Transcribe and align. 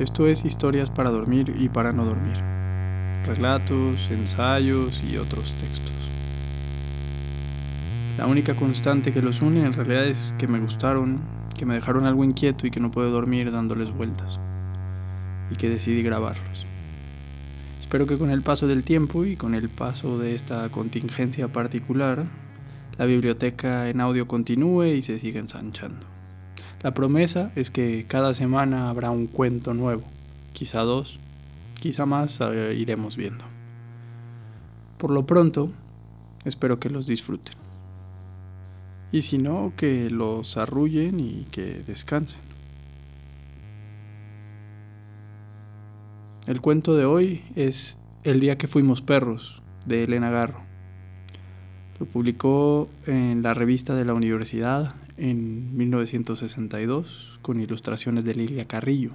Esto 0.00 0.26
es 0.26 0.46
historias 0.46 0.90
para 0.90 1.10
dormir 1.10 1.54
y 1.58 1.68
para 1.68 1.92
no 1.92 2.06
dormir. 2.06 2.38
Relatos, 3.26 4.10
ensayos 4.10 5.02
y 5.06 5.18
otros 5.18 5.54
textos. 5.56 5.92
La 8.16 8.26
única 8.26 8.56
constante 8.56 9.12
que 9.12 9.20
los 9.20 9.42
une 9.42 9.62
en 9.62 9.74
realidad 9.74 10.06
es 10.06 10.34
que 10.38 10.48
me 10.48 10.58
gustaron, 10.58 11.20
que 11.54 11.66
me 11.66 11.74
dejaron 11.74 12.06
algo 12.06 12.24
inquieto 12.24 12.66
y 12.66 12.70
que 12.70 12.80
no 12.80 12.90
puedo 12.90 13.10
dormir 13.10 13.52
dándoles 13.52 13.90
vueltas. 13.90 14.40
Y 15.50 15.56
que 15.56 15.68
decidí 15.68 16.02
grabarlos. 16.02 16.66
Espero 17.78 18.06
que 18.06 18.16
con 18.16 18.30
el 18.30 18.40
paso 18.40 18.66
del 18.66 18.84
tiempo 18.84 19.26
y 19.26 19.36
con 19.36 19.54
el 19.54 19.68
paso 19.68 20.18
de 20.18 20.34
esta 20.34 20.70
contingencia 20.70 21.48
particular, 21.48 22.24
la 22.96 23.04
biblioteca 23.04 23.90
en 23.90 24.00
audio 24.00 24.26
continúe 24.26 24.84
y 24.84 25.02
se 25.02 25.18
siga 25.18 25.40
ensanchando. 25.40 26.19
La 26.82 26.94
promesa 26.94 27.52
es 27.56 27.70
que 27.70 28.06
cada 28.06 28.32
semana 28.32 28.88
habrá 28.88 29.10
un 29.10 29.26
cuento 29.26 29.74
nuevo, 29.74 30.02
quizá 30.54 30.80
dos, 30.80 31.20
quizá 31.78 32.06
más, 32.06 32.40
eh, 32.40 32.74
iremos 32.74 33.18
viendo. 33.18 33.44
Por 34.96 35.10
lo 35.10 35.26
pronto, 35.26 35.70
espero 36.46 36.80
que 36.80 36.88
los 36.88 37.06
disfruten. 37.06 37.54
Y 39.12 39.22
si 39.22 39.36
no, 39.36 39.74
que 39.76 40.08
los 40.08 40.56
arrullen 40.56 41.20
y 41.20 41.46
que 41.50 41.82
descansen. 41.82 42.40
El 46.46 46.62
cuento 46.62 46.96
de 46.96 47.04
hoy 47.04 47.44
es 47.56 47.98
El 48.24 48.40
día 48.40 48.56
que 48.56 48.68
fuimos 48.68 49.02
perros, 49.02 49.62
de 49.84 50.04
Elena 50.04 50.30
Garro. 50.30 50.62
Lo 51.98 52.06
publicó 52.06 52.88
en 53.06 53.42
la 53.42 53.52
revista 53.52 53.94
de 53.94 54.06
la 54.06 54.14
universidad 54.14 54.94
en 55.20 55.76
1962 55.76 57.38
con 57.42 57.60
ilustraciones 57.60 58.24
de 58.24 58.34
Lilia 58.34 58.66
Carrillo 58.66 59.12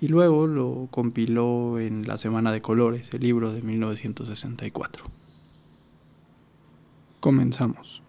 y 0.00 0.08
luego 0.08 0.48
lo 0.48 0.88
compiló 0.90 1.78
en 1.78 2.08
La 2.08 2.18
Semana 2.18 2.50
de 2.50 2.60
Colores, 2.60 3.14
el 3.14 3.20
libro 3.20 3.52
de 3.52 3.62
1964. 3.62 5.04
Comenzamos. 7.20 8.02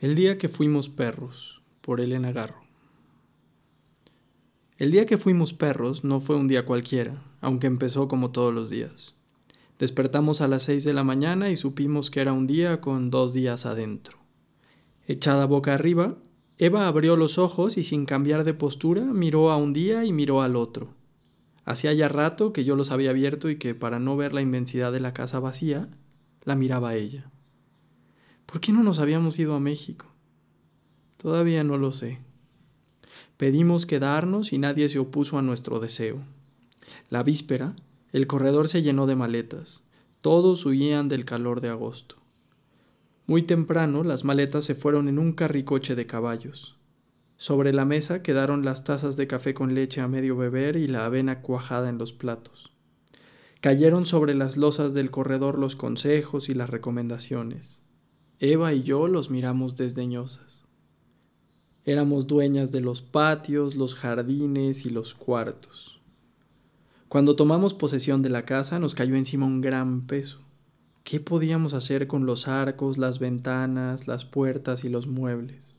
El 0.00 0.14
día 0.14 0.38
que 0.38 0.48
fuimos 0.48 0.88
perros, 0.88 1.60
por 1.82 2.00
Elena 2.00 2.32
Garro. 2.32 2.67
El 4.78 4.92
día 4.92 5.06
que 5.06 5.18
fuimos 5.18 5.54
perros 5.54 6.04
no 6.04 6.20
fue 6.20 6.36
un 6.36 6.46
día 6.46 6.64
cualquiera, 6.64 7.20
aunque 7.40 7.66
empezó 7.66 8.06
como 8.06 8.30
todos 8.30 8.54
los 8.54 8.70
días. 8.70 9.16
Despertamos 9.76 10.40
a 10.40 10.46
las 10.46 10.62
seis 10.62 10.84
de 10.84 10.92
la 10.92 11.02
mañana 11.02 11.50
y 11.50 11.56
supimos 11.56 12.12
que 12.12 12.20
era 12.20 12.32
un 12.32 12.46
día 12.46 12.80
con 12.80 13.10
dos 13.10 13.32
días 13.32 13.66
adentro. 13.66 14.18
Echada 15.08 15.46
boca 15.46 15.74
arriba, 15.74 16.18
Eva 16.58 16.86
abrió 16.86 17.16
los 17.16 17.38
ojos 17.38 17.76
y 17.76 17.82
sin 17.82 18.06
cambiar 18.06 18.44
de 18.44 18.54
postura 18.54 19.02
miró 19.02 19.50
a 19.50 19.56
un 19.56 19.72
día 19.72 20.04
y 20.04 20.12
miró 20.12 20.42
al 20.42 20.54
otro. 20.54 20.94
Hacía 21.64 21.92
ya 21.92 22.06
rato 22.06 22.52
que 22.52 22.64
yo 22.64 22.76
los 22.76 22.92
había 22.92 23.10
abierto 23.10 23.50
y 23.50 23.56
que 23.56 23.74
para 23.74 23.98
no 23.98 24.16
ver 24.16 24.32
la 24.32 24.42
inmensidad 24.42 24.92
de 24.92 25.00
la 25.00 25.12
casa 25.12 25.40
vacía, 25.40 25.88
la 26.44 26.54
miraba 26.54 26.90
a 26.90 26.94
ella. 26.94 27.32
¿Por 28.46 28.60
qué 28.60 28.72
no 28.72 28.84
nos 28.84 29.00
habíamos 29.00 29.40
ido 29.40 29.56
a 29.56 29.60
México? 29.60 30.06
Todavía 31.16 31.64
no 31.64 31.78
lo 31.78 31.90
sé. 31.90 32.20
Pedimos 33.38 33.86
quedarnos 33.86 34.52
y 34.52 34.58
nadie 34.58 34.88
se 34.88 34.98
opuso 34.98 35.38
a 35.38 35.42
nuestro 35.42 35.78
deseo. 35.78 36.18
La 37.08 37.22
víspera, 37.22 37.76
el 38.12 38.26
corredor 38.26 38.66
se 38.66 38.82
llenó 38.82 39.06
de 39.06 39.14
maletas. 39.14 39.84
Todos 40.22 40.66
huían 40.66 41.06
del 41.06 41.24
calor 41.24 41.60
de 41.60 41.68
agosto. 41.68 42.16
Muy 43.28 43.42
temprano 43.44 44.02
las 44.02 44.24
maletas 44.24 44.64
se 44.64 44.74
fueron 44.74 45.08
en 45.08 45.20
un 45.20 45.32
carricoche 45.34 45.94
de 45.94 46.04
caballos. 46.04 46.78
Sobre 47.36 47.72
la 47.72 47.84
mesa 47.84 48.24
quedaron 48.24 48.64
las 48.64 48.82
tazas 48.82 49.16
de 49.16 49.28
café 49.28 49.54
con 49.54 49.72
leche 49.72 50.00
a 50.00 50.08
medio 50.08 50.36
beber 50.36 50.74
y 50.74 50.88
la 50.88 51.06
avena 51.06 51.40
cuajada 51.40 51.88
en 51.88 51.98
los 51.98 52.12
platos. 52.12 52.72
Cayeron 53.60 54.04
sobre 54.04 54.34
las 54.34 54.56
losas 54.56 54.94
del 54.94 55.12
corredor 55.12 55.60
los 55.60 55.76
consejos 55.76 56.48
y 56.48 56.54
las 56.54 56.70
recomendaciones. 56.70 57.82
Eva 58.40 58.72
y 58.72 58.82
yo 58.82 59.06
los 59.06 59.30
miramos 59.30 59.76
desdeñosas. 59.76 60.67
Éramos 61.88 62.26
dueñas 62.26 62.70
de 62.70 62.82
los 62.82 63.00
patios, 63.00 63.74
los 63.74 63.94
jardines 63.94 64.84
y 64.84 64.90
los 64.90 65.14
cuartos. 65.14 66.02
Cuando 67.08 67.34
tomamos 67.34 67.72
posesión 67.72 68.20
de 68.20 68.28
la 68.28 68.44
casa 68.44 68.78
nos 68.78 68.94
cayó 68.94 69.16
encima 69.16 69.46
un 69.46 69.62
gran 69.62 70.06
peso. 70.06 70.42
¿Qué 71.02 71.18
podíamos 71.18 71.72
hacer 71.72 72.06
con 72.06 72.26
los 72.26 72.46
arcos, 72.46 72.98
las 72.98 73.20
ventanas, 73.20 74.06
las 74.06 74.26
puertas 74.26 74.84
y 74.84 74.90
los 74.90 75.06
muebles? 75.06 75.76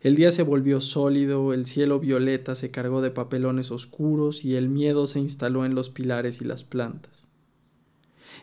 El 0.00 0.16
día 0.16 0.32
se 0.32 0.42
volvió 0.42 0.80
sólido, 0.80 1.52
el 1.52 1.66
cielo 1.66 2.00
violeta 2.00 2.54
se 2.54 2.70
cargó 2.70 3.02
de 3.02 3.10
papelones 3.10 3.70
oscuros 3.70 4.42
y 4.42 4.56
el 4.56 4.70
miedo 4.70 5.06
se 5.06 5.20
instaló 5.20 5.66
en 5.66 5.74
los 5.74 5.90
pilares 5.90 6.40
y 6.40 6.46
las 6.46 6.64
plantas. 6.64 7.28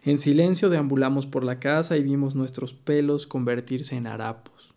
En 0.03 0.19
silencio 0.19 0.69
deambulamos 0.69 1.25
por 1.25 1.43
la 1.43 1.59
casa 1.59 1.97
y 1.97 2.03
vimos 2.03 2.35
nuestros 2.35 2.75
pelos 2.75 3.25
convertirse 3.25 3.95
en 3.95 4.05
harapos. 4.05 4.76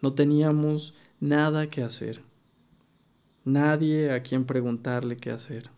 No 0.00 0.14
teníamos 0.14 0.94
nada 1.20 1.68
que 1.68 1.82
hacer, 1.82 2.22
nadie 3.44 4.12
a 4.12 4.22
quien 4.22 4.44
preguntarle 4.44 5.16
qué 5.16 5.30
hacer. 5.30 5.70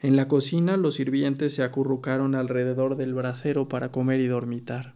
En 0.00 0.16
la 0.16 0.28
cocina 0.28 0.76
los 0.76 0.94
sirvientes 0.94 1.54
se 1.54 1.62
acurrucaron 1.62 2.34
alrededor 2.34 2.96
del 2.96 3.14
brasero 3.14 3.68
para 3.68 3.90
comer 3.90 4.20
y 4.20 4.26
dormitar. 4.26 4.94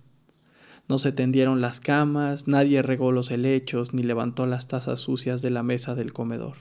No 0.88 0.98
se 0.98 1.12
tendieron 1.12 1.60
las 1.60 1.80
camas, 1.80 2.48
nadie 2.48 2.82
regó 2.82 3.12
los 3.12 3.30
helechos 3.30 3.94
ni 3.94 4.02
levantó 4.02 4.46
las 4.46 4.66
tazas 4.66 4.98
sucias 4.98 5.40
de 5.40 5.50
la 5.50 5.62
mesa 5.62 5.94
del 5.94 6.12
comedor. 6.12 6.56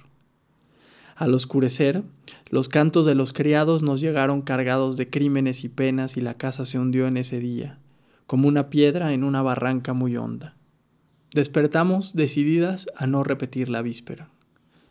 Al 1.15 1.33
oscurecer, 1.33 2.03
los 2.49 2.69
cantos 2.69 3.05
de 3.05 3.15
los 3.15 3.33
criados 3.33 3.83
nos 3.83 3.99
llegaron 3.99 4.41
cargados 4.41 4.95
de 4.97 5.09
crímenes 5.09 5.63
y 5.63 5.69
penas 5.69 6.15
y 6.15 6.21
la 6.21 6.33
casa 6.33 6.63
se 6.63 6.79
hundió 6.79 7.07
en 7.07 7.17
ese 7.17 7.39
día, 7.39 7.79
como 8.25 8.47
una 8.47 8.69
piedra 8.69 9.11
en 9.13 9.23
una 9.23 9.41
barranca 9.41 9.93
muy 9.93 10.15
honda. 10.15 10.55
Despertamos 11.31 12.15
decididas 12.15 12.87
a 12.95 13.05
no 13.05 13.23
repetir 13.23 13.69
la 13.69 13.83
víspera. 13.83 14.29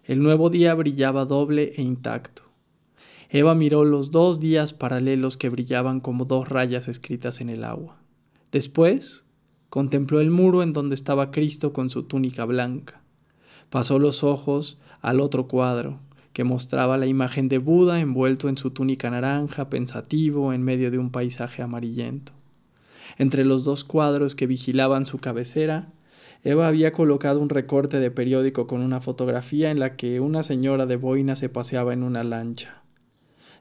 El 0.05 0.23
nuevo 0.23 0.51
día 0.51 0.73
brillaba 0.75 1.25
doble 1.25 1.73
e 1.75 1.83
intacto. 1.83 2.43
Eva 3.29 3.57
miró 3.57 3.85
los 3.85 4.13
dos 4.13 4.39
días 4.39 4.73
paralelos 4.73 5.37
que 5.37 5.49
brillaban 5.49 5.99
como 5.99 6.27
dos 6.27 6.49
rayas 6.49 6.87
escritas 6.87 7.41
en 7.41 7.49
el 7.51 7.65
agua. 7.65 7.97
Después 8.53 9.27
contempló 9.69 10.21
el 10.21 10.31
muro 10.31 10.63
en 10.63 10.73
donde 10.73 10.95
estaba 10.95 11.33
Cristo 11.33 11.73
con 11.73 11.91
su 11.91 12.05
túnica 12.05 12.45
blanca. 12.45 13.03
Pasó 13.69 13.99
los 13.99 14.23
ojos 14.23 14.79
al 15.01 15.19
otro 15.21 15.49
cuadro, 15.49 15.99
que 16.33 16.45
mostraba 16.45 16.99
la 16.99 17.07
imagen 17.07 17.49
de 17.49 17.59
Buda 17.59 17.99
envuelto 17.99 18.49
en 18.49 18.57
su 18.57 18.71
túnica 18.71 19.11
naranja, 19.11 19.69
pensativo, 19.69 20.53
en 20.53 20.63
medio 20.63 20.93
de 20.93 20.99
un 20.99 21.11
paisaje 21.11 21.63
amarillento. 21.63 22.31
Entre 23.17 23.45
los 23.45 23.65
dos 23.65 23.83
cuadros 23.83 24.37
que 24.37 24.47
vigilaban 24.47 25.05
su 25.05 25.19
cabecera, 25.19 25.91
Eva 26.45 26.69
había 26.69 26.93
colocado 26.93 27.41
un 27.41 27.49
recorte 27.49 27.99
de 27.99 28.11
periódico 28.11 28.67
con 28.67 28.81
una 28.81 29.01
fotografía 29.01 29.71
en 29.71 29.81
la 29.81 29.97
que 29.97 30.21
una 30.21 30.43
señora 30.43 30.87
de 30.87 30.97
boina 30.97 31.35
se 31.35 31.49
paseaba 31.49 31.93
en 31.93 32.05
una 32.05 32.23
lancha. 32.23 32.83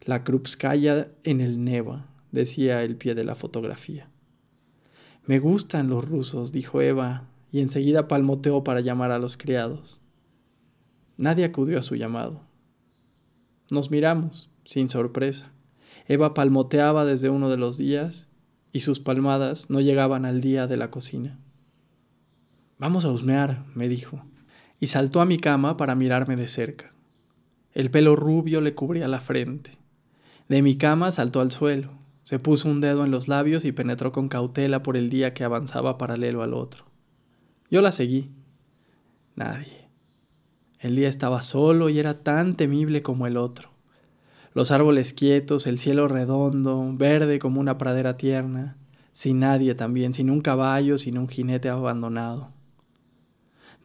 La 0.02 0.24
Krupskaya 0.24 1.10
en 1.24 1.42
el 1.42 1.64
Neva, 1.64 2.06
decía 2.32 2.84
el 2.84 2.96
pie 2.96 3.16
de 3.16 3.24
la 3.24 3.36
fotografía. 3.36 4.10
Me 5.26 5.40
gustan 5.40 5.90
los 5.90 6.08
rusos, 6.08 6.52
dijo 6.52 6.82
Eva, 6.82 7.28
y 7.52 7.62
enseguida 7.62 8.08
palmoteó 8.08 8.64
para 8.64 8.82
llamar 8.82 9.12
a 9.12 9.20
los 9.20 9.38
criados. 9.38 10.02
Nadie 11.18 11.46
acudió 11.46 11.80
a 11.80 11.82
su 11.82 11.96
llamado. 11.96 12.42
Nos 13.72 13.90
miramos, 13.90 14.50
sin 14.64 14.88
sorpresa. 14.88 15.52
Eva 16.06 16.34
palmoteaba 16.34 17.06
desde 17.06 17.30
uno 17.30 17.50
de 17.50 17.58
los 17.58 17.78
días 17.78 18.30
y 18.72 18.82
sus 18.82 19.00
palmadas 19.00 19.70
no 19.70 19.82
llegaban 19.82 20.26
al 20.26 20.42
día 20.42 20.68
de 20.68 20.78
la 20.78 20.92
cocina. 20.92 21.40
Vamos 22.80 23.06
a 23.06 23.10
husmear, 23.10 23.66
me 23.74 23.90
dijo, 23.90 24.22
y 24.80 24.88
saltó 24.88 25.22
a 25.22 25.26
mi 25.26 25.40
cama 25.40 25.78
para 25.78 25.96
mirarme 25.96 26.36
de 26.36 26.48
cerca. 26.48 26.94
El 27.74 27.90
pelo 27.90 28.16
rubio 28.16 28.62
le 28.62 28.76
cubría 28.76 29.08
la 29.08 29.20
frente. 29.20 29.72
De 30.48 30.62
mi 30.62 30.78
cama 30.78 31.12
saltó 31.12 31.42
al 31.42 31.52
suelo, 31.52 31.92
se 32.24 32.38
puso 32.38 32.70
un 32.70 32.80
dedo 32.80 33.04
en 33.04 33.10
los 33.10 33.28
labios 33.28 33.66
y 33.66 33.72
penetró 33.72 34.12
con 34.12 34.28
cautela 34.28 34.84
por 34.84 34.96
el 34.96 35.10
día 35.10 35.34
que 35.34 35.44
avanzaba 35.44 35.98
paralelo 35.98 36.44
al 36.44 36.54
otro. 36.54 36.86
Yo 37.72 37.82
la 37.82 37.92
seguí. 37.92 38.32
Nadie. 39.36 39.90
El 40.80 40.96
día 40.96 41.10
estaba 41.10 41.42
solo 41.42 41.90
y 41.90 41.98
era 41.98 42.22
tan 42.22 42.56
temible 42.56 43.02
como 43.02 43.26
el 43.26 43.38
otro. 43.38 43.70
Los 44.54 44.72
árboles 44.72 45.14
quietos, 45.14 45.66
el 45.66 45.80
cielo 45.80 46.08
redondo, 46.08 46.92
verde 46.94 47.40
como 47.40 47.60
una 47.60 47.78
pradera 47.78 48.16
tierna, 48.16 48.78
sin 49.14 49.40
nadie 49.40 49.74
también, 49.74 50.14
sin 50.14 50.30
un 50.30 50.42
caballo, 50.42 50.98
sin 50.98 51.18
un 51.18 51.28
jinete 51.28 51.70
abandonado. 51.70 52.57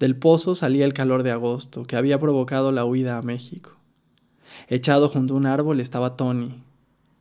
Del 0.02 0.16
pozo 0.16 0.56
salía 0.56 0.84
el 0.84 0.94
calor 0.94 1.22
de 1.22 1.30
agosto, 1.30 1.84
que 1.84 1.94
había 1.94 2.18
provocado 2.18 2.72
la 2.72 2.84
huida 2.84 3.18
a 3.18 3.22
México. 3.22 3.76
Echado 4.66 5.08
junto 5.08 5.34
a 5.34 5.36
un 5.36 5.46
árbol 5.46 5.78
estaba 5.78 6.16
Tony. 6.16 6.60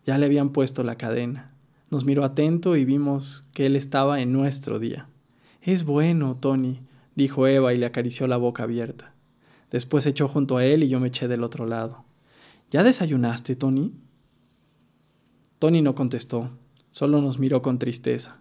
Ya 0.04 0.18
le 0.18 0.25
habían 0.25 0.50
puesto 0.50 0.81
la 0.81 0.95
cadena. 0.95 1.54
Nos 1.92 2.06
miró 2.06 2.25
atento 2.25 2.75
y 2.75 2.83
vimos 2.83 3.44
que 3.54 3.68
él 3.68 3.75
estaba 3.75 4.19
en 4.19 4.33
nuestro 4.33 4.80
día. 4.80 5.07
Es 5.62 5.86
bueno, 5.86 6.38
Tony, 6.39 6.81
dijo 7.13 7.45
Eva 7.45 7.72
y 7.72 7.78
le 7.78 7.86
acarició 7.86 8.25
la 8.25 8.38
boca 8.38 8.63
abierta. 8.63 9.13
Después 9.69 10.07
echó 10.07 10.27
junto 10.27 10.57
a 10.57 10.66
él 10.66 10.81
y 10.81 10.89
yo 10.89 11.00
me 11.00 11.10
eché 11.10 11.27
del 11.27 11.44
otro 11.44 11.68
lado. 11.68 12.06
¿Ya 12.72 12.84
desayunaste, 12.84 13.56
Tony? 13.56 13.94
Tony 15.60 15.84
no 15.84 15.94
contestó, 15.94 16.50
solo 16.89 17.22
nos 17.22 17.38
miró 17.38 17.62
con 17.62 17.77
tristeza. 17.77 18.38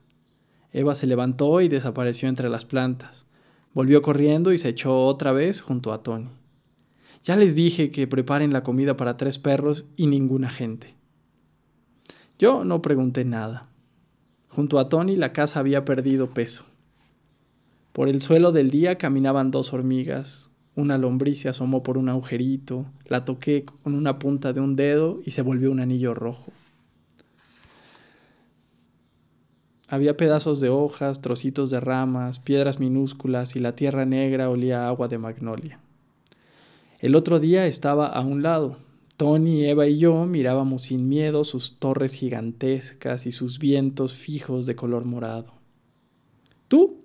Eva 0.72 0.94
se 0.94 1.06
levantó 1.06 1.60
y 1.60 1.69
desapareció 1.69 2.31
entre 2.31 2.48
las 2.48 2.64
plantas. 2.64 3.26
Volvió 3.72 4.02
corriendo 4.02 4.52
y 4.52 4.58
se 4.58 4.70
echó 4.70 5.05
otra 5.06 5.32
vez 5.32 5.61
junto 5.61 5.93
a 5.93 6.02
Tony. 6.02 6.28
Ya 7.22 7.37
les 7.37 7.55
dije 7.55 7.90
que 7.90 8.06
preparen 8.06 8.52
la 8.52 8.62
comida 8.64 8.96
para 8.96 9.17
tres 9.17 9.38
perros 9.38 9.84
y 9.96 10.06
ninguna 10.06 10.50
gente. 10.50 10.94
Yo 12.38 12.64
no 12.64 12.82
pregunté 12.82 13.25
nada. 13.25 13.69
Junto 14.49 14.78
a 14.78 14.88
Tony 14.88 15.17
la 15.17 15.32
casa 15.32 15.61
había 15.61 15.84
perdido 15.84 16.31
peso. 16.31 16.64
Por 17.93 18.08
el 18.08 18.20
suelo 18.20 18.50
del 18.50 18.70
día 18.70 18.99
caminaban 18.99 19.50
dos 19.50 19.72
hormigas. 19.72 20.50
Una 20.75 20.96
lombriz 20.99 21.40
se 21.40 21.49
asomó 21.49 21.82
por 21.82 21.99
un 21.99 22.08
agujerito, 22.08 22.87
la 23.05 23.25
toqué 23.25 23.64
con 23.64 23.94
una 23.94 24.19
punta 24.19 24.52
de 24.52 24.61
un 24.61 24.76
dedo 24.76 25.20
y 25.25 25.32
se 25.32 25.43
volvió 25.43 25.70
un 25.70 25.81
anillo 25.81 26.14
rojo. 26.14 26.52
Había 29.92 30.16
pedazos 30.16 30.60
de 30.60 30.69
hojas, 30.69 31.20
trocitos 31.20 31.69
de 31.69 31.81
ramas, 31.81 32.38
piedras 32.38 32.78
minúsculas 32.78 33.56
y 33.56 33.58
la 33.58 33.75
tierra 33.75 34.04
negra 34.04 34.48
olía 34.48 34.84
a 34.84 34.88
agua 34.88 35.08
de 35.08 35.19
magnolia. 35.19 35.81
El 37.00 37.16
otro 37.16 37.40
día 37.40 37.66
estaba 37.66 38.06
a 38.06 38.20
un 38.20 38.44
lado, 38.44 38.76
Tony, 39.16 39.64
Eva 39.64 39.88
y 39.88 39.98
yo 39.98 40.26
mirábamos 40.26 40.82
sin 40.82 41.08
miedo 41.08 41.42
sus 41.42 41.81
torres 41.81 42.14
gigantescas 42.14 43.26
y 43.26 43.32
sus 43.32 43.58
vientos 43.58 44.14
fijos 44.14 44.64
de 44.64 44.76
color 44.76 45.06
morado. 45.06 45.54
¿Tú? 46.69 47.02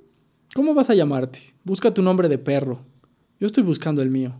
¿Cómo 0.53 0.75
vas 0.75 0.91
a 0.91 0.93
llamarte? 0.93 1.39
Busca 1.63 1.91
tu 1.91 2.03
nombre 2.03 2.29
de 2.29 2.37
perro. 2.37 2.81
Yo 3.39 3.47
estoy 3.47 3.63
buscando 3.63 4.03
el 4.03 4.11
mío. 4.11 4.35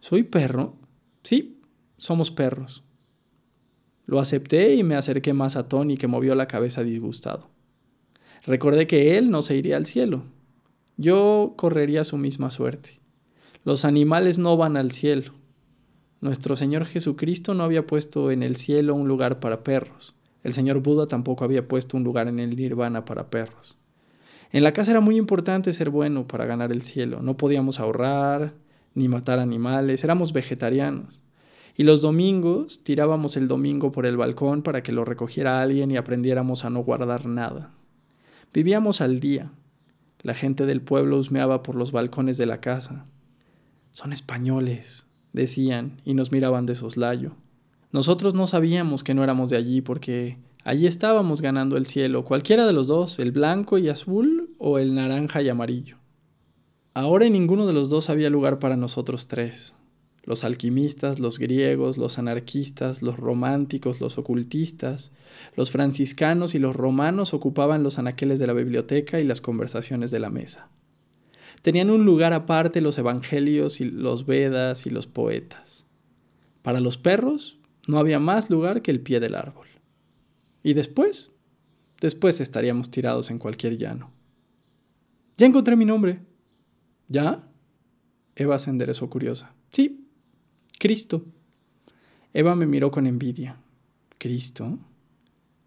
¿Soy 0.00 0.22
perro? 0.22 0.74
Sí, 1.22 1.60
somos 1.98 2.30
perros. 2.30 2.82
Lo 4.06 4.20
acepté 4.20 4.74
y 4.74 4.82
me 4.82 4.96
acerqué 4.96 5.32
más 5.32 5.56
a 5.56 5.68
Tony 5.68 5.96
que 5.96 6.08
movió 6.08 6.34
la 6.34 6.48
cabeza 6.48 6.82
disgustado. 6.82 7.48
Recordé 8.44 8.86
que 8.86 9.16
él 9.16 9.30
no 9.30 9.42
se 9.42 9.56
iría 9.56 9.76
al 9.76 9.86
cielo. 9.86 10.24
Yo 10.96 11.54
correría 11.56 12.04
su 12.04 12.18
misma 12.18 12.50
suerte. 12.50 13.00
Los 13.64 13.84
animales 13.84 14.38
no 14.38 14.56
van 14.56 14.76
al 14.76 14.90
cielo, 14.90 15.32
nuestro 16.22 16.54
Señor 16.54 16.84
Jesucristo 16.84 17.52
no 17.52 17.64
había 17.64 17.84
puesto 17.84 18.30
en 18.30 18.44
el 18.44 18.54
cielo 18.54 18.94
un 18.94 19.08
lugar 19.08 19.40
para 19.40 19.64
perros. 19.64 20.14
El 20.44 20.52
Señor 20.52 20.78
Buda 20.78 21.06
tampoco 21.06 21.42
había 21.42 21.66
puesto 21.66 21.96
un 21.96 22.04
lugar 22.04 22.28
en 22.28 22.38
el 22.38 22.54
nirvana 22.54 23.04
para 23.04 23.28
perros. 23.28 23.76
En 24.52 24.62
la 24.62 24.72
casa 24.72 24.92
era 24.92 25.00
muy 25.00 25.16
importante 25.16 25.72
ser 25.72 25.90
bueno 25.90 26.28
para 26.28 26.46
ganar 26.46 26.70
el 26.70 26.82
cielo. 26.82 27.22
No 27.22 27.36
podíamos 27.36 27.80
ahorrar 27.80 28.54
ni 28.94 29.08
matar 29.08 29.40
animales, 29.40 30.04
éramos 30.04 30.32
vegetarianos. 30.32 31.21
Y 31.76 31.84
los 31.84 32.02
domingos 32.02 32.84
tirábamos 32.84 33.36
el 33.36 33.48
domingo 33.48 33.92
por 33.92 34.04
el 34.04 34.16
balcón 34.16 34.62
para 34.62 34.82
que 34.82 34.92
lo 34.92 35.04
recogiera 35.04 35.62
alguien 35.62 35.90
y 35.90 35.96
aprendiéramos 35.96 36.64
a 36.64 36.70
no 36.70 36.80
guardar 36.80 37.26
nada. 37.26 37.70
Vivíamos 38.52 39.00
al 39.00 39.20
día. 39.20 39.50
La 40.20 40.34
gente 40.34 40.66
del 40.66 40.82
pueblo 40.82 41.18
husmeaba 41.18 41.62
por 41.62 41.74
los 41.74 41.90
balcones 41.90 42.36
de 42.36 42.46
la 42.46 42.60
casa. 42.60 43.06
Son 43.90 44.12
españoles, 44.12 45.06
decían, 45.32 46.00
y 46.04 46.14
nos 46.14 46.30
miraban 46.30 46.66
de 46.66 46.74
soslayo. 46.74 47.32
Nosotros 47.90 48.34
no 48.34 48.46
sabíamos 48.46 49.02
que 49.04 49.14
no 49.14 49.24
éramos 49.24 49.50
de 49.50 49.56
allí 49.56 49.80
porque 49.80 50.38
allí 50.64 50.86
estábamos 50.86 51.42
ganando 51.42 51.76
el 51.76 51.86
cielo, 51.86 52.24
cualquiera 52.24 52.66
de 52.66 52.72
los 52.72 52.86
dos, 52.86 53.18
el 53.18 53.32
blanco 53.32 53.78
y 53.78 53.88
azul 53.88 54.54
o 54.58 54.78
el 54.78 54.94
naranja 54.94 55.42
y 55.42 55.48
amarillo. 55.48 55.96
Ahora 56.94 57.26
en 57.26 57.32
ninguno 57.32 57.66
de 57.66 57.72
los 57.72 57.88
dos 57.88 58.10
había 58.10 58.28
lugar 58.28 58.58
para 58.58 58.76
nosotros 58.76 59.26
tres. 59.26 59.74
Los 60.24 60.44
alquimistas, 60.44 61.18
los 61.18 61.38
griegos, 61.38 61.98
los 61.98 62.18
anarquistas, 62.18 63.02
los 63.02 63.16
románticos, 63.16 64.00
los 64.00 64.18
ocultistas, 64.18 65.12
los 65.56 65.70
franciscanos 65.70 66.54
y 66.54 66.60
los 66.60 66.76
romanos 66.76 67.34
ocupaban 67.34 67.82
los 67.82 67.98
anaqueles 67.98 68.38
de 68.38 68.46
la 68.46 68.52
biblioteca 68.52 69.18
y 69.18 69.24
las 69.24 69.40
conversaciones 69.40 70.12
de 70.12 70.20
la 70.20 70.30
mesa. 70.30 70.68
Tenían 71.62 71.90
un 71.90 72.04
lugar 72.04 72.32
aparte 72.32 72.80
los 72.80 72.98
evangelios 72.98 73.80
y 73.80 73.84
los 73.84 74.26
Vedas 74.26 74.86
y 74.86 74.90
los 74.90 75.06
poetas. 75.06 75.86
Para 76.62 76.80
los 76.80 76.98
perros 76.98 77.58
no 77.88 77.98
había 77.98 78.18
más 78.18 78.48
lugar 78.50 78.82
que 78.82 78.92
el 78.92 79.00
pie 79.00 79.18
del 79.20 79.34
árbol. 79.34 79.66
¿Y 80.62 80.74
después? 80.74 81.32
Después 82.00 82.40
estaríamos 82.40 82.90
tirados 82.90 83.30
en 83.30 83.38
cualquier 83.38 83.76
llano. 83.76 84.12
Ya 85.36 85.46
encontré 85.46 85.76
mi 85.76 85.84
nombre. 85.84 86.20
¿Ya? 87.08 87.48
Eva 88.36 88.58
se 88.58 88.70
enderezó 88.70 89.10
curiosa. 89.10 89.54
Sí, 89.72 90.01
Cristo. 90.82 91.24
Eva 92.32 92.56
me 92.56 92.66
miró 92.66 92.90
con 92.90 93.06
envidia. 93.06 93.56
¿Cristo? 94.18 94.80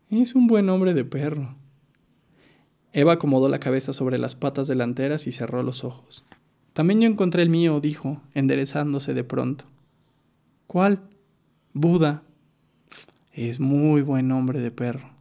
Es 0.09 0.35
un 0.35 0.45
buen 0.45 0.65
nombre 0.65 0.93
de 0.93 1.05
perro. 1.05 1.55
Eva 2.91 3.13
acomodó 3.13 3.47
la 3.47 3.61
cabeza 3.61 3.93
sobre 3.93 4.17
las 4.17 4.35
patas 4.35 4.67
delanteras 4.67 5.25
y 5.25 5.31
cerró 5.31 5.63
los 5.63 5.85
ojos. 5.85 6.25
También 6.73 6.99
yo 6.99 7.07
encontré 7.07 7.43
el 7.43 7.49
mío, 7.49 7.79
dijo, 7.79 8.23
enderezándose 8.33 9.13
de 9.13 9.23
pronto. 9.23 9.63
¿Cuál? 10.67 11.07
Buda. 11.71 12.23
Es 13.31 13.61
muy 13.61 14.01
buen 14.01 14.27
nombre 14.27 14.59
de 14.59 14.71
perro. 14.71 15.11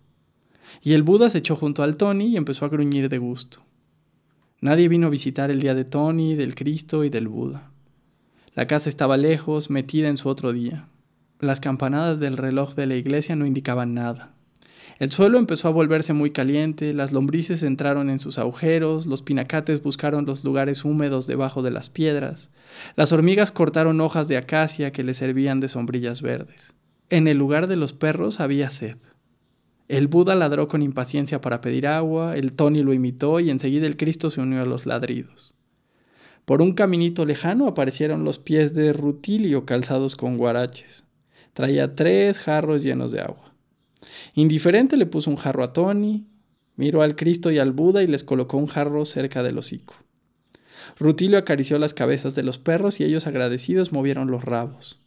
Y 0.82 0.94
el 0.94 1.04
Buda 1.04 1.30
se 1.30 1.38
echó 1.38 1.54
junto 1.54 1.84
al 1.84 1.96
Tony 1.96 2.32
y 2.32 2.36
empezó 2.36 2.64
a 2.64 2.68
gruñir 2.68 3.08
de 3.08 3.18
gusto. 3.18 3.60
Nadie 4.60 4.88
vino 4.88 5.06
a 5.06 5.10
visitar 5.10 5.52
el 5.52 5.60
día 5.60 5.76
de 5.76 5.84
Tony, 5.84 6.34
del 6.34 6.56
Cristo 6.56 7.04
y 7.04 7.10
del 7.10 7.28
Buda. 7.28 7.70
La 8.54 8.68
casa 8.68 8.88
estaba 8.88 9.16
lejos, 9.16 9.68
metida 9.68 10.08
en 10.08 10.16
su 10.16 10.28
otro 10.28 10.52
día. 10.52 10.86
Las 11.40 11.58
campanadas 11.58 12.20
del 12.20 12.36
reloj 12.36 12.74
de 12.74 12.86
la 12.86 12.94
iglesia 12.94 13.34
no 13.34 13.46
indicaban 13.46 13.94
nada. 13.94 14.34
El 15.00 15.10
suelo 15.10 15.38
empezó 15.38 15.66
a 15.66 15.72
volverse 15.72 16.12
muy 16.12 16.30
caliente, 16.30 16.92
las 16.92 17.10
lombrices 17.10 17.64
entraron 17.64 18.10
en 18.10 18.20
sus 18.20 18.38
agujeros, 18.38 19.06
los 19.06 19.22
pinacates 19.22 19.82
buscaron 19.82 20.24
los 20.24 20.44
lugares 20.44 20.84
húmedos 20.84 21.26
debajo 21.26 21.62
de 21.62 21.72
las 21.72 21.90
piedras, 21.90 22.52
las 22.94 23.12
hormigas 23.12 23.50
cortaron 23.50 24.00
hojas 24.00 24.28
de 24.28 24.36
acacia 24.36 24.92
que 24.92 25.02
le 25.02 25.14
servían 25.14 25.58
de 25.58 25.66
sombrillas 25.66 26.22
verdes. 26.22 26.74
En 27.10 27.26
el 27.26 27.38
lugar 27.38 27.66
de 27.66 27.76
los 27.76 27.92
perros 27.92 28.38
había 28.38 28.70
sed. 28.70 28.98
El 29.88 30.06
Buda 30.06 30.36
ladró 30.36 30.68
con 30.68 30.80
impaciencia 30.80 31.40
para 31.40 31.60
pedir 31.60 31.88
agua, 31.88 32.36
el 32.36 32.52
Tony 32.52 32.84
lo 32.84 32.92
imitó 32.92 33.40
y 33.40 33.50
enseguida 33.50 33.86
el 33.86 33.96
Cristo 33.96 34.30
se 34.30 34.40
unió 34.40 34.62
a 34.62 34.66
los 34.66 34.86
ladridos. 34.86 35.54
Por 36.44 36.60
un 36.60 36.72
caminito 36.74 37.24
lejano 37.24 37.66
aparecieron 37.66 38.24
los 38.24 38.38
pies 38.38 38.74
de 38.74 38.92
Rutilio 38.92 39.64
calzados 39.64 40.16
con 40.16 40.36
guaraches. 40.36 41.04
Traía 41.54 41.94
tres 41.94 42.38
jarros 42.38 42.82
llenos 42.82 43.12
de 43.12 43.20
agua. 43.20 43.54
Indiferente 44.34 44.96
le 44.96 45.06
puso 45.06 45.30
un 45.30 45.36
jarro 45.36 45.64
a 45.64 45.72
Tony, 45.72 46.26
miró 46.76 47.02
al 47.02 47.16
Cristo 47.16 47.50
y 47.50 47.58
al 47.58 47.72
Buda 47.72 48.02
y 48.02 48.06
les 48.06 48.24
colocó 48.24 48.58
un 48.58 48.66
jarro 48.66 49.04
cerca 49.04 49.42
del 49.42 49.56
hocico. 49.56 49.94
Rutilio 50.98 51.38
acarició 51.38 51.78
las 51.78 51.94
cabezas 51.94 52.34
de 52.34 52.42
los 52.42 52.58
perros 52.58 53.00
y 53.00 53.04
ellos 53.04 53.26
agradecidos 53.26 53.92
movieron 53.92 54.30
los 54.30 54.44
rabos. 54.44 55.00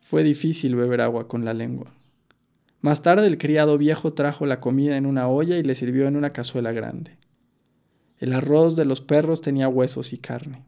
Fue 0.00 0.24
difícil 0.24 0.74
beber 0.74 1.00
agua 1.00 1.28
con 1.28 1.44
la 1.44 1.54
lengua. 1.54 1.94
Más 2.80 3.02
tarde 3.02 3.28
el 3.28 3.38
criado 3.38 3.78
viejo 3.78 4.12
trajo 4.12 4.44
la 4.44 4.58
comida 4.58 4.96
en 4.96 5.06
una 5.06 5.28
olla 5.28 5.56
y 5.56 5.62
le 5.62 5.76
sirvió 5.76 6.08
en 6.08 6.16
una 6.16 6.32
cazuela 6.32 6.72
grande. 6.72 7.16
El 8.22 8.34
arroz 8.34 8.76
de 8.76 8.84
los 8.84 9.00
perros 9.00 9.40
tenía 9.40 9.66
huesos 9.66 10.12
y 10.12 10.16
carne. 10.16 10.62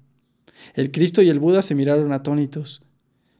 El 0.74 0.90
Cristo 0.90 1.22
y 1.22 1.30
el 1.30 1.38
Buda 1.38 1.62
se 1.62 1.76
miraron 1.76 2.12
atónitos. 2.12 2.82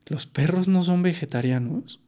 ¿Los 0.07 0.25
perros 0.25 0.69
no 0.69 0.85
son 0.85 1.03
vegetarianos? 1.03 1.99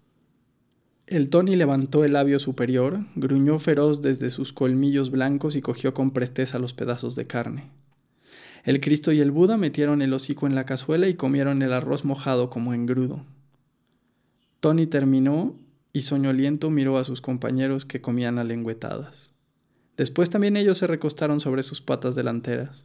El 1.09 1.31
Tony 1.31 1.57
levantó 1.57 2.05
el 2.05 2.13
labio 2.13 2.39
superior, 2.39 3.01
gruñó 3.17 3.59
feroz 3.59 4.03
desde 4.03 4.31
sus 4.31 4.53
colmillos 4.53 5.11
blancos 5.11 5.57
y 5.57 5.63
cogió 5.63 5.95
con 5.95 6.13
presteza 6.13 6.61
los 6.61 6.75
pedazos 6.75 7.17
de 7.17 7.27
carne. 7.27 7.71
El 8.63 8.81
Cristo 8.81 9.11
y 9.11 9.19
el 9.19 9.33
Buda 9.33 9.57
metieron 9.57 10.01
el 10.01 10.13
hocico 10.13 10.47
en 10.47 10.55
la 10.55 10.65
cazuela 10.65 11.09
y 11.09 11.15
comieron 11.15 11.61
el 11.61 11.73
arroz 11.73 12.05
mojado 12.05 12.51
como 12.51 12.73
engrudo. 12.73 13.25
Tony 14.61 14.87
terminó 14.87 15.59
y 15.93 16.03
soñoliento 16.03 16.71
miró 16.71 16.99
a 16.99 17.05
sus 17.05 17.21
compañeros 17.21 17.85
que 17.85 18.01
comían 18.01 18.39
alengüetadas. 18.39 19.36
Después 19.97 20.31
también 20.31 20.57
ellos 20.57 20.79
se 20.79 20.87
recostaron 20.87 21.41
sobre 21.41 21.63
sus 21.63 21.81
patas 21.81 22.15
delanteras. 22.15 22.85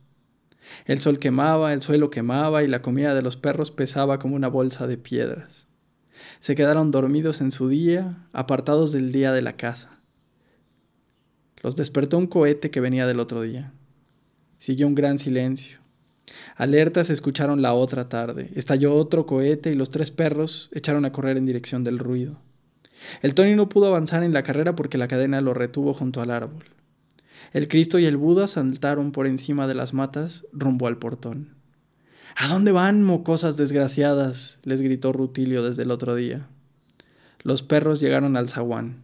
El 0.85 0.99
sol 0.99 1.19
quemaba, 1.19 1.73
el 1.73 1.81
suelo 1.81 2.09
quemaba 2.09 2.63
y 2.63 2.67
la 2.67 2.81
comida 2.81 3.13
de 3.13 3.21
los 3.21 3.37
perros 3.37 3.71
pesaba 3.71 4.19
como 4.19 4.35
una 4.35 4.47
bolsa 4.47 4.87
de 4.87 4.97
piedras. 4.97 5.67
Se 6.39 6.55
quedaron 6.55 6.91
dormidos 6.91 7.41
en 7.41 7.51
su 7.51 7.67
día, 7.67 8.27
apartados 8.31 8.91
del 8.91 9.11
día 9.11 9.33
de 9.33 9.41
la 9.41 9.57
casa. 9.57 9.99
Los 11.61 11.75
despertó 11.75 12.17
un 12.17 12.27
cohete 12.27 12.71
que 12.71 12.79
venía 12.79 13.05
del 13.05 13.19
otro 13.19 13.41
día. 13.41 13.73
Siguió 14.57 14.87
un 14.87 14.95
gran 14.95 15.19
silencio. 15.19 15.79
Alertas 16.55 17.09
escucharon 17.09 17.61
la 17.61 17.73
otra 17.73 18.09
tarde. 18.09 18.49
Estalló 18.55 18.95
otro 18.95 19.25
cohete 19.25 19.71
y 19.71 19.75
los 19.75 19.89
tres 19.89 20.11
perros 20.11 20.69
echaron 20.71 21.05
a 21.05 21.11
correr 21.11 21.37
en 21.37 21.45
dirección 21.45 21.83
del 21.83 21.99
ruido. 21.99 22.37
El 23.21 23.33
Tony 23.33 23.55
no 23.55 23.69
pudo 23.69 23.87
avanzar 23.87 24.23
en 24.23 24.33
la 24.33 24.43
carrera 24.43 24.75
porque 24.75 24.97
la 24.97 25.07
cadena 25.07 25.41
lo 25.41 25.53
retuvo 25.53 25.93
junto 25.93 26.21
al 26.21 26.31
árbol. 26.31 26.63
El 27.53 27.67
Cristo 27.67 27.99
y 27.99 28.05
el 28.05 28.17
Buda 28.17 28.47
saltaron 28.47 29.11
por 29.11 29.27
encima 29.27 29.67
de 29.67 29.75
las 29.75 29.93
matas 29.93 30.45
rumbo 30.53 30.87
al 30.87 30.97
portón. 30.97 31.49
¿A 32.35 32.47
dónde 32.47 32.71
van, 32.71 33.03
mocosas 33.03 33.57
desgraciadas? 33.57 34.59
les 34.63 34.81
gritó 34.81 35.11
Rutilio 35.11 35.63
desde 35.63 35.83
el 35.83 35.91
otro 35.91 36.15
día. 36.15 36.47
Los 37.43 37.61
perros 37.61 37.99
llegaron 37.99 38.37
al 38.37 38.49
zaguán. 38.49 39.03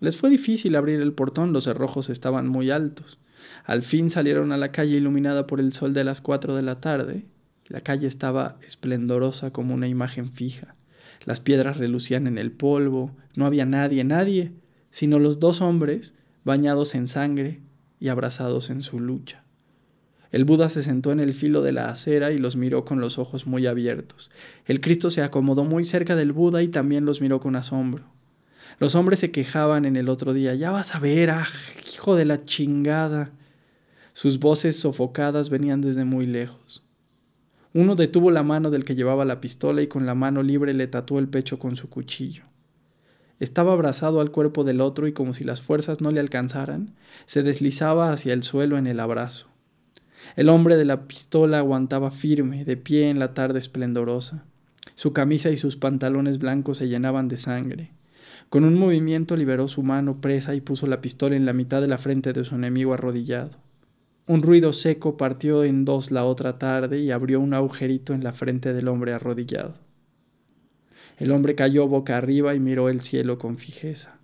Les 0.00 0.16
fue 0.16 0.30
difícil 0.30 0.76
abrir 0.76 1.00
el 1.00 1.12
portón, 1.12 1.52
los 1.52 1.64
cerrojos 1.64 2.10
estaban 2.10 2.48
muy 2.48 2.70
altos. 2.70 3.18
Al 3.64 3.82
fin 3.82 4.10
salieron 4.10 4.52
a 4.52 4.56
la 4.56 4.72
calle 4.72 4.96
iluminada 4.96 5.46
por 5.46 5.60
el 5.60 5.72
sol 5.72 5.92
de 5.92 6.04
las 6.04 6.20
cuatro 6.20 6.54
de 6.54 6.62
la 6.62 6.80
tarde. 6.80 7.26
La 7.68 7.80
calle 7.80 8.06
estaba 8.06 8.56
esplendorosa 8.66 9.50
como 9.50 9.74
una 9.74 9.88
imagen 9.88 10.30
fija. 10.30 10.74
Las 11.24 11.40
piedras 11.40 11.78
relucían 11.78 12.26
en 12.26 12.38
el 12.38 12.52
polvo, 12.52 13.16
no 13.34 13.46
había 13.46 13.64
nadie, 13.64 14.04
nadie, 14.04 14.52
sino 14.90 15.18
los 15.18 15.38
dos 15.38 15.60
hombres 15.60 16.14
bañados 16.44 16.94
en 16.94 17.08
sangre 17.08 17.60
y 17.98 18.08
abrazados 18.08 18.70
en 18.70 18.82
su 18.82 19.00
lucha. 19.00 19.44
El 20.30 20.44
Buda 20.44 20.68
se 20.68 20.82
sentó 20.82 21.12
en 21.12 21.20
el 21.20 21.32
filo 21.32 21.62
de 21.62 21.72
la 21.72 21.88
acera 21.90 22.32
y 22.32 22.38
los 22.38 22.56
miró 22.56 22.84
con 22.84 23.00
los 23.00 23.18
ojos 23.18 23.46
muy 23.46 23.66
abiertos. 23.66 24.30
El 24.66 24.80
Cristo 24.80 25.10
se 25.10 25.22
acomodó 25.22 25.64
muy 25.64 25.84
cerca 25.84 26.16
del 26.16 26.32
Buda 26.32 26.62
y 26.62 26.68
también 26.68 27.04
los 27.04 27.20
miró 27.20 27.38
con 27.40 27.54
asombro. 27.54 28.04
Los 28.80 28.96
hombres 28.96 29.20
se 29.20 29.30
quejaban 29.30 29.84
en 29.84 29.96
el 29.96 30.08
otro 30.08 30.32
día, 30.32 30.54
ya 30.54 30.72
vas 30.72 30.94
a 30.96 30.98
ver, 30.98 31.30
ah, 31.30 31.46
hijo 31.92 32.16
de 32.16 32.24
la 32.24 32.44
chingada. 32.44 33.30
Sus 34.12 34.40
voces 34.40 34.76
sofocadas 34.76 35.50
venían 35.50 35.80
desde 35.80 36.04
muy 36.04 36.26
lejos. 36.26 36.84
Uno 37.72 37.94
detuvo 37.94 38.30
la 38.30 38.42
mano 38.42 38.70
del 38.70 38.84
que 38.84 38.96
llevaba 38.96 39.24
la 39.24 39.40
pistola 39.40 39.82
y 39.82 39.86
con 39.86 40.04
la 40.04 40.14
mano 40.14 40.42
libre 40.42 40.74
le 40.74 40.88
tatuó 40.88 41.20
el 41.20 41.28
pecho 41.28 41.58
con 41.58 41.76
su 41.76 41.88
cuchillo. 41.88 42.44
Estaba 43.40 43.72
abrazado 43.72 44.20
al 44.20 44.30
cuerpo 44.30 44.64
del 44.64 44.80
otro 44.80 45.06
y 45.06 45.12
como 45.12 45.34
si 45.34 45.44
las 45.44 45.60
fuerzas 45.60 46.00
no 46.00 46.10
le 46.10 46.20
alcanzaran, 46.20 46.94
se 47.26 47.42
deslizaba 47.42 48.12
hacia 48.12 48.32
el 48.32 48.42
suelo 48.42 48.78
en 48.78 48.86
el 48.86 49.00
abrazo. 49.00 49.48
El 50.36 50.48
hombre 50.48 50.76
de 50.76 50.84
la 50.84 51.06
pistola 51.06 51.58
aguantaba 51.58 52.10
firme, 52.10 52.64
de 52.64 52.76
pie 52.76 53.10
en 53.10 53.18
la 53.18 53.34
tarde 53.34 53.58
esplendorosa. 53.58 54.44
Su 54.94 55.12
camisa 55.12 55.50
y 55.50 55.56
sus 55.56 55.76
pantalones 55.76 56.38
blancos 56.38 56.78
se 56.78 56.88
llenaban 56.88 57.28
de 57.28 57.36
sangre. 57.36 57.90
Con 58.48 58.64
un 58.64 58.78
movimiento 58.78 59.36
liberó 59.36 59.68
su 59.68 59.82
mano 59.82 60.20
presa 60.20 60.54
y 60.54 60.60
puso 60.60 60.86
la 60.86 61.00
pistola 61.00 61.36
en 61.36 61.46
la 61.46 61.52
mitad 61.52 61.80
de 61.80 61.88
la 61.88 61.98
frente 61.98 62.32
de 62.32 62.44
su 62.44 62.54
enemigo 62.54 62.94
arrodillado. 62.94 63.50
Un 64.26 64.42
ruido 64.42 64.72
seco 64.72 65.16
partió 65.16 65.64
en 65.64 65.84
dos 65.84 66.10
la 66.10 66.24
otra 66.24 66.58
tarde 66.58 66.98
y 67.00 67.10
abrió 67.10 67.40
un 67.40 67.52
agujerito 67.52 68.14
en 68.14 68.24
la 68.24 68.32
frente 68.32 68.72
del 68.72 68.88
hombre 68.88 69.12
arrodillado. 69.12 69.74
El 71.16 71.30
hombre 71.30 71.54
cayó 71.54 71.86
boca 71.86 72.16
arriba 72.16 72.54
y 72.54 72.60
miró 72.60 72.88
el 72.88 73.00
cielo 73.00 73.38
con 73.38 73.56
fijeza. 73.56 74.18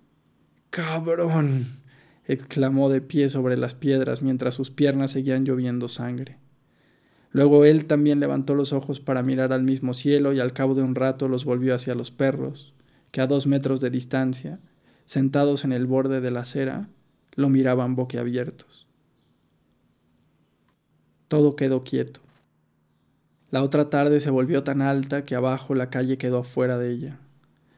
¡Cabrón! 0.71 1.81
exclamó 2.27 2.91
de 2.91 3.01
pie 3.01 3.29
sobre 3.29 3.57
las 3.57 3.75
piedras 3.75 4.23
mientras 4.23 4.55
sus 4.55 4.71
piernas 4.71 5.11
seguían 5.13 5.45
lloviendo 5.45 5.89
sangre. 5.89 6.39
Luego 7.33 7.65
él 7.65 7.87
también 7.87 8.19
levantó 8.21 8.55
los 8.55 8.73
ojos 8.73 9.01
para 9.01 9.23
mirar 9.23 9.53
al 9.53 9.63
mismo 9.63 9.95
cielo 9.95 10.33
y 10.33 10.41
al 10.41 10.53
cabo 10.53 10.75
de 10.75 10.83
un 10.83 10.95
rato 10.95 11.29
los 11.29 11.45
volvió 11.45 11.75
hacia 11.75 11.95
los 11.95 12.11
perros, 12.11 12.75
que 13.11 13.21
a 13.21 13.27
dos 13.27 13.47
metros 13.47 13.81
de 13.81 13.91
distancia, 13.91 14.61
sentados 15.05 15.65
en 15.65 15.73
el 15.73 15.87
borde 15.87 16.21
de 16.21 16.31
la 16.31 16.41
acera, 16.41 16.89
lo 17.37 17.49
miraban 17.49 17.95
boquiabiertos. 17.95 18.87
Todo 21.29 21.55
quedó 21.55 21.85
quieto. 21.85 22.21
La 23.51 23.65
otra 23.65 23.91
tarde 23.91 24.21
se 24.21 24.31
volvió 24.31 24.63
tan 24.63 24.81
alta 24.81 25.25
que 25.25 25.35
abajo 25.35 25.75
la 25.75 25.91
calle 25.91 26.19
quedó 26.19 26.45
fuera 26.45 26.79
de 26.79 26.93
ella. 26.93 27.19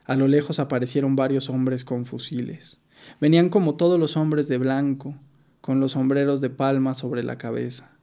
A 0.05 0.17
lo 0.17 0.29
lejos 0.29 0.59
aparecieron 0.59 1.17
varios 1.17 1.49
hombres 1.49 1.85
con 1.85 2.05
fusiles. 2.05 2.79
Venían 3.21 3.49
como 3.49 3.77
todos 3.77 3.99
los 3.99 4.19
hombres 4.19 4.49
de 4.49 4.59
blanco, 4.59 5.15
con 5.63 5.81
los 5.81 5.93
sombreros 5.93 6.43
de 6.43 6.51
palma 6.51 6.93
sobre 6.93 7.23
la 7.23 7.39
cabeza. 7.39 7.97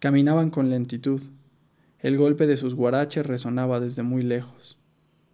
Caminaban 0.00 0.50
con 0.50 0.68
lentitud. 0.68 1.22
El 2.00 2.18
golpe 2.18 2.46
de 2.46 2.56
sus 2.56 2.74
guaraches 2.74 3.24
resonaba 3.24 3.80
desde 3.80 4.02
muy 4.02 4.22
lejos. 4.22 4.78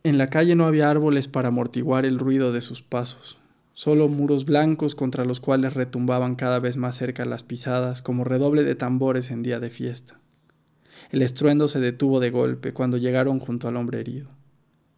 En 0.04 0.16
la 0.16 0.28
calle 0.28 0.54
no 0.54 0.66
había 0.66 0.90
árboles 0.90 1.26
para 1.26 1.48
amortiguar 1.48 2.06
el 2.06 2.18
ruido 2.18 2.52
de 2.52 2.60
sus 2.60 2.82
pasos, 2.82 3.38
solo 3.72 4.08
muros 4.08 4.44
blancos 4.44 4.94
contra 4.94 5.24
los 5.24 5.40
cuales 5.40 5.74
retumbaban 5.74 6.36
cada 6.36 6.60
vez 6.60 6.76
más 6.76 6.96
cerca 6.96 7.24
las 7.24 7.42
pisadas 7.42 8.00
como 8.00 8.22
redoble 8.22 8.62
de 8.62 8.74
tambores 8.74 9.30
en 9.30 9.42
día 9.42 9.58
de 9.60 9.70
fiesta. 9.70 10.20
El 11.10 11.22
estruendo 11.22 11.68
se 11.68 11.80
detuvo 11.80 12.20
de 12.20 12.30
golpe 12.30 12.72
cuando 12.72 12.96
llegaron 12.96 13.38
junto 13.38 13.68
al 13.68 13.76
hombre 13.76 14.00
herido. 14.00 14.30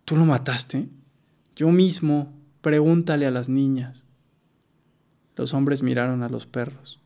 ¿Tú 0.05 0.17
lo 0.17 0.25
mataste? 0.25 0.88
Yo 1.55 1.71
mismo, 1.71 2.37
Pregúntale 2.67 3.26
a 3.26 3.31
las 3.31 3.49
niñas. 3.49 4.03
Los 5.37 5.55
hombres 5.55 5.85
miraron 5.85 6.25
a 6.25 6.29
los 6.29 6.47
perros. 6.47 7.00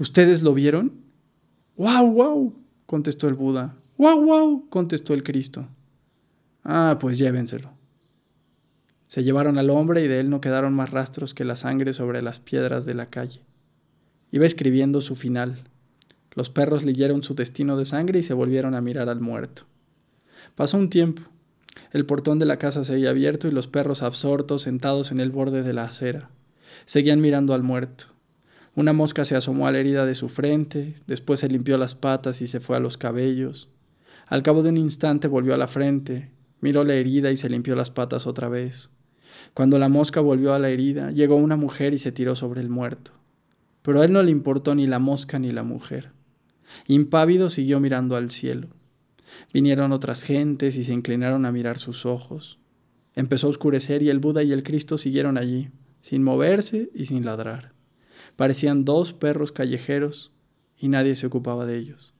¿Ustedes 0.00 0.42
lo 0.42 0.52
vieron? 0.52 1.04
¡Wow, 1.76 2.10
wow! 2.10 2.54
contestó 2.86 3.28
el 3.28 3.34
Buda. 3.34 3.76
¡Wow, 3.98 4.20
wow! 4.20 4.68
contestó 4.68 5.14
el 5.14 5.22
Cristo. 5.22 5.68
Ah, 6.64 6.96
pues 6.98 7.18
llévenselo. 7.18 7.70
Se 9.06 9.22
llevaron 9.22 9.58
al 9.58 9.70
hombre 9.70 10.02
y 10.02 10.08
de 10.08 10.18
él 10.18 10.28
no 10.28 10.40
quedaron 10.40 10.74
más 10.74 10.90
rastros 10.90 11.34
que 11.34 11.44
la 11.44 11.54
sangre 11.54 11.92
sobre 11.92 12.20
las 12.20 12.40
piedras 12.40 12.84
de 12.84 12.94
la 12.94 13.10
calle. 13.10 13.44
Iba 14.32 14.44
escribiendo 14.44 15.00
su 15.00 15.14
final. 15.14 15.68
Los 16.34 16.50
perros 16.50 16.84
leyeron 16.84 17.22
su 17.22 17.34
destino 17.34 17.76
de 17.76 17.84
sangre 17.84 18.20
y 18.20 18.22
se 18.22 18.34
volvieron 18.34 18.74
a 18.74 18.80
mirar 18.80 19.08
al 19.08 19.20
muerto. 19.20 19.62
Pasó 20.54 20.76
un 20.76 20.90
tiempo. 20.90 21.22
El 21.92 22.06
portón 22.06 22.38
de 22.38 22.46
la 22.46 22.58
casa 22.58 22.84
seguía 22.84 23.10
abierto 23.10 23.48
y 23.48 23.50
los 23.50 23.66
perros 23.66 24.02
absortos 24.02 24.62
sentados 24.62 25.10
en 25.10 25.20
el 25.20 25.30
borde 25.30 25.62
de 25.62 25.72
la 25.72 25.84
acera. 25.84 26.30
Seguían 26.84 27.20
mirando 27.20 27.54
al 27.54 27.62
muerto. 27.62 28.06
Una 28.76 28.92
mosca 28.92 29.24
se 29.24 29.34
asomó 29.34 29.66
a 29.66 29.72
la 29.72 29.78
herida 29.78 30.06
de 30.06 30.14
su 30.14 30.28
frente, 30.28 30.96
después 31.06 31.40
se 31.40 31.48
limpió 31.48 31.76
las 31.76 31.94
patas 31.94 32.40
y 32.40 32.46
se 32.46 32.60
fue 32.60 32.76
a 32.76 32.80
los 32.80 32.96
cabellos. 32.96 33.68
Al 34.28 34.44
cabo 34.44 34.62
de 34.62 34.68
un 34.68 34.76
instante 34.76 35.26
volvió 35.26 35.54
a 35.54 35.58
la 35.58 35.66
frente, 35.66 36.30
miró 36.60 36.84
la 36.84 36.94
herida 36.94 37.32
y 37.32 37.36
se 37.36 37.50
limpió 37.50 37.74
las 37.74 37.90
patas 37.90 38.28
otra 38.28 38.48
vez. 38.48 38.90
Cuando 39.54 39.78
la 39.78 39.88
mosca 39.88 40.20
volvió 40.20 40.54
a 40.54 40.60
la 40.60 40.68
herida, 40.68 41.10
llegó 41.10 41.34
una 41.34 41.56
mujer 41.56 41.94
y 41.94 41.98
se 41.98 42.12
tiró 42.12 42.36
sobre 42.36 42.60
el 42.60 42.68
muerto. 42.68 43.10
Pero 43.82 44.00
a 44.00 44.04
él 44.04 44.12
no 44.12 44.22
le 44.22 44.30
importó 44.30 44.74
ni 44.74 44.86
la 44.86 45.00
mosca 45.00 45.38
ni 45.40 45.50
la 45.50 45.64
mujer. 45.64 46.12
Impávido 46.86 47.48
siguió 47.48 47.80
mirando 47.80 48.16
al 48.16 48.30
cielo. 48.30 48.68
Vinieron 49.52 49.92
otras 49.92 50.22
gentes 50.22 50.76
y 50.76 50.84
se 50.84 50.92
inclinaron 50.92 51.46
a 51.46 51.52
mirar 51.52 51.78
sus 51.78 52.06
ojos. 52.06 52.58
Empezó 53.14 53.46
a 53.46 53.50
oscurecer 53.50 54.02
y 54.02 54.10
el 54.10 54.18
Buda 54.18 54.42
y 54.42 54.52
el 54.52 54.62
Cristo 54.62 54.98
siguieron 54.98 55.38
allí, 55.38 55.70
sin 56.00 56.22
moverse 56.22 56.90
y 56.94 57.06
sin 57.06 57.24
ladrar. 57.24 57.72
Parecían 58.36 58.84
dos 58.84 59.12
perros 59.12 59.52
callejeros 59.52 60.32
y 60.78 60.88
nadie 60.88 61.14
se 61.14 61.26
ocupaba 61.26 61.66
de 61.66 61.76
ellos. 61.76 62.14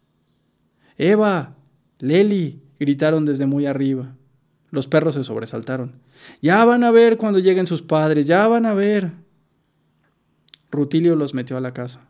Eva, 0.97 1.57
Leli, 1.99 2.63
gritaron 2.79 3.25
desde 3.25 3.47
muy 3.47 3.67
arriba. 3.67 4.17
Los 4.71 4.87
perros 4.87 5.15
se 5.15 5.25
sobresaltaron. 5.25 6.01
Ya 6.43 6.65
van 6.65 6.85
a 6.85 6.91
ver 6.91 7.17
cuando 7.17 7.39
lleguen 7.39 7.67
sus 7.67 7.83
padres, 7.83 8.27
ya 8.27 8.47
van 8.49 8.67
a 8.67 8.75
ver. 8.75 9.13
Rutilio 10.71 11.17
los 11.17 11.35
metió 11.35 11.57
a 11.57 11.61
la 11.61 11.73
casa. 11.73 12.10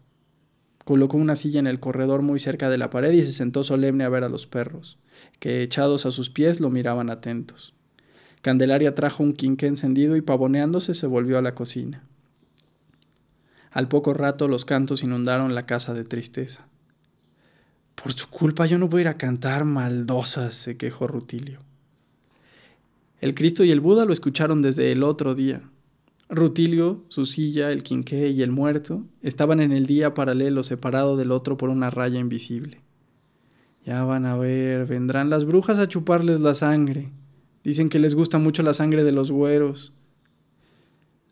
Colocó 0.90 1.18
una 1.18 1.36
silla 1.36 1.60
en 1.60 1.68
el 1.68 1.78
corredor 1.78 2.20
muy 2.20 2.40
cerca 2.40 2.68
de 2.68 2.76
la 2.76 2.90
pared 2.90 3.12
y 3.12 3.22
se 3.22 3.32
sentó 3.32 3.62
solemne 3.62 4.02
a 4.02 4.08
ver 4.08 4.24
a 4.24 4.28
los 4.28 4.48
perros, 4.48 4.98
que 5.38 5.62
echados 5.62 6.04
a 6.04 6.10
sus 6.10 6.30
pies 6.30 6.58
lo 6.58 6.68
miraban 6.68 7.10
atentos. 7.10 7.74
Candelaria 8.42 8.92
trajo 8.92 9.22
un 9.22 9.32
quinqué 9.32 9.68
encendido 9.68 10.16
y 10.16 10.20
pavoneándose 10.20 10.94
se 10.94 11.06
volvió 11.06 11.38
a 11.38 11.42
la 11.42 11.54
cocina. 11.54 12.02
Al 13.70 13.86
poco 13.86 14.14
rato 14.14 14.48
los 14.48 14.64
cantos 14.64 15.04
inundaron 15.04 15.54
la 15.54 15.64
casa 15.64 15.94
de 15.94 16.02
tristeza. 16.02 16.66
Por 17.94 18.12
su 18.12 18.28
culpa 18.28 18.66
yo 18.66 18.76
no 18.76 18.88
voy 18.88 18.98
a 18.98 19.02
ir 19.02 19.08
a 19.10 19.16
cantar 19.16 19.64
maldosas, 19.64 20.54
se 20.56 20.76
quejó 20.76 21.06
Rutilio. 21.06 21.60
El 23.20 23.36
Cristo 23.36 23.62
y 23.62 23.70
el 23.70 23.78
Buda 23.78 24.06
lo 24.06 24.12
escucharon 24.12 24.60
desde 24.60 24.90
el 24.90 25.04
otro 25.04 25.36
día. 25.36 25.62
Rutilio, 26.30 27.04
su 27.08 27.26
silla, 27.26 27.72
el 27.72 27.82
quinqué 27.82 28.28
y 28.28 28.42
el 28.42 28.52
muerto 28.52 29.04
estaban 29.20 29.60
en 29.60 29.72
el 29.72 29.86
día 29.86 30.14
paralelo 30.14 30.62
separado 30.62 31.16
del 31.16 31.32
otro 31.32 31.56
por 31.56 31.70
una 31.70 31.90
raya 31.90 32.20
invisible. 32.20 32.82
Ya 33.84 34.04
van 34.04 34.26
a 34.26 34.36
ver, 34.36 34.86
vendrán 34.86 35.28
las 35.28 35.44
brujas 35.44 35.80
a 35.80 35.88
chuparles 35.88 36.38
la 36.38 36.54
sangre. 36.54 37.10
Dicen 37.64 37.88
que 37.88 37.98
les 37.98 38.14
gusta 38.14 38.38
mucho 38.38 38.62
la 38.62 38.74
sangre 38.74 39.02
de 39.02 39.10
los 39.10 39.32
güeros. 39.32 39.92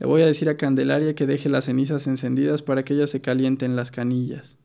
Le 0.01 0.07
voy 0.07 0.23
a 0.23 0.27
decir 0.27 0.49
a 0.49 0.57
Candelaria 0.57 1.15
que 1.15 1.27
deje 1.27 1.49
las 1.49 1.67
cenizas 1.67 2.09
encendidas 2.09 2.63
para 2.63 2.85
que 2.85 2.95
ellas 2.95 3.11
se 3.11 3.21
calienten 3.21 3.77
las 3.77 3.93
canillas. 3.93 4.59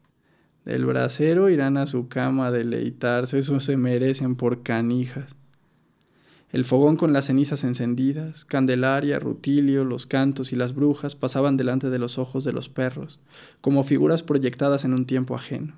Del 0.66 0.86
brasero 0.86 1.50
irán 1.50 1.78
a 1.78 1.86
su 1.86 2.08
cama 2.08 2.48
a 2.48 2.52
deleitarse, 2.52 3.38
eso 3.38 3.60
se 3.60 3.78
merecen 3.78 4.36
por 4.36 4.64
canijas. 4.64 5.36
El 6.54 6.66
fogón 6.66 6.98
con 6.98 7.14
las 7.14 7.26
cenizas 7.26 7.64
encendidas, 7.64 8.46
Candelaria, 8.46 9.18
Rutilio, 9.18 9.86
los 9.86 10.06
cantos 10.06 10.54
y 10.54 10.56
las 10.56 10.76
brujas 10.76 11.16
pasaban 11.16 11.58
delante 11.58 11.90
de 11.90 11.98
los 11.98 12.20
ojos 12.20 12.44
de 12.44 12.54
los 12.54 12.70
perros, 12.70 13.20
como 13.60 13.84
figuras 13.84 14.22
proyectadas 14.22 14.86
en 14.86 14.94
un 14.94 15.08
tiempo 15.08 15.36
ajeno. 15.36 15.74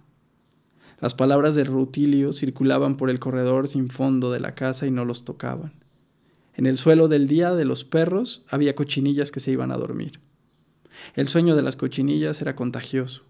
Las 0.99 1.13
palabras 1.13 1.55
de 1.55 1.63
Rutilio 1.63 2.33
circulaban 2.33 2.97
por 2.97 3.09
el 3.09 3.19
corredor 3.19 3.69
sin 3.69 3.87
fondo 3.87 4.33
de 4.33 4.41
la 4.41 4.53
casa 4.53 4.85
y 4.85 4.91
no 4.91 5.05
los 5.05 5.23
tocaban. 5.23 5.71
En 6.55 6.65
el 6.65 6.77
suelo 6.77 7.07
del 7.07 7.29
día 7.29 7.55
de 7.55 7.63
los 7.63 7.85
perros 7.85 8.43
había 8.49 8.75
cochinillas 8.75 9.31
que 9.31 9.39
se 9.39 9.51
iban 9.51 9.71
a 9.71 9.77
dormir. 9.77 10.19
El 11.13 11.29
sueño 11.29 11.55
de 11.55 11.61
las 11.61 11.77
cochinillas 11.77 12.41
era 12.41 12.57
contagioso, 12.57 13.23